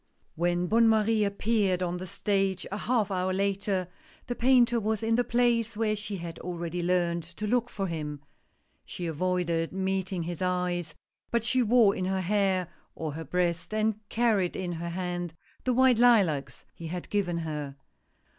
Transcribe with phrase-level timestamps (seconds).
[0.35, 3.87] HEN Bonne Marie appeared on the stage a half T f hour later,
[4.25, 8.19] the Painter was in the place where she had already learned to look for him.
[8.83, 10.95] She avoided meeting his eyes,
[11.29, 15.35] but she wore in her hair, or her breast, and carried in her hand
[15.65, 17.75] the white lilacs he had given her.